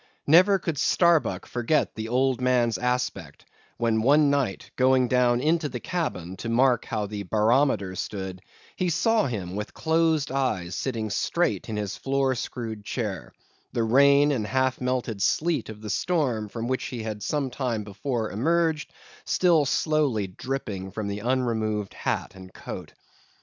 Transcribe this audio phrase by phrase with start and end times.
[0.25, 3.45] Never could Starbuck forget the old man's aspect,
[3.77, 8.41] when one night going down into the cabin to mark how the barometer stood,
[8.75, 13.31] he saw him with closed eyes sitting straight in his floor screwed chair;
[13.73, 17.83] the rain and half melted sleet of the storm from which he had some time
[17.83, 18.91] before emerged,
[19.23, 22.91] still slowly dripping from the unremoved hat and coat.